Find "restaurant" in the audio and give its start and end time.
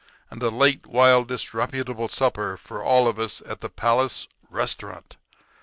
4.49-5.15